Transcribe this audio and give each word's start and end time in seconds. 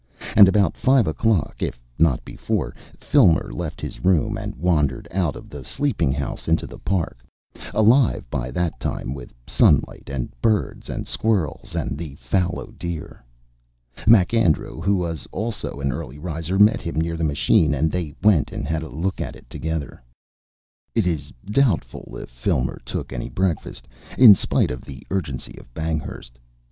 And 0.35 0.47
about 0.47 0.75
five 0.75 1.05
o'clock, 1.05 1.57
if 1.61 1.79
not 1.99 2.25
before, 2.25 2.73
Filmer 2.97 3.53
left 3.53 3.79
his 3.79 4.03
room 4.03 4.35
and 4.35 4.55
wandered 4.55 5.07
out 5.11 5.35
of 5.35 5.47
the 5.47 5.63
sleeping 5.63 6.11
house 6.11 6.47
into 6.47 6.65
the 6.65 6.79
park, 6.79 7.23
alive 7.71 8.27
by 8.31 8.49
that 8.49 8.79
time 8.79 9.13
with 9.13 9.31
sunlight 9.45 10.09
and 10.11 10.33
birds 10.41 10.89
and 10.89 11.05
squirrels 11.07 11.75
and 11.75 11.99
the 11.99 12.15
fallow 12.15 12.71
deer. 12.79 13.23
MacAndrew, 14.07 14.81
who 14.81 14.95
was 14.95 15.27
also 15.31 15.79
an 15.79 15.91
early 15.91 16.17
riser, 16.17 16.57
met 16.57 16.81
him 16.81 16.99
near 16.99 17.15
the 17.15 17.23
machine, 17.23 17.75
and 17.75 17.91
they 17.91 18.15
went 18.23 18.51
and 18.51 18.67
had 18.67 18.81
a 18.81 18.89
look 18.89 19.21
at 19.21 19.35
it 19.35 19.47
together. 19.51 20.01
It 20.95 21.05
is 21.05 21.31
doubtful 21.45 22.17
if 22.17 22.31
Filmer 22.31 22.79
took 22.85 23.13
any 23.13 23.29
breakfast, 23.29 23.87
in 24.17 24.33
spite 24.33 24.71
of 24.71 24.81
the 24.81 25.05
urgency 25.11 25.57
of 25.59 25.71
Banghurst. 25.75 26.39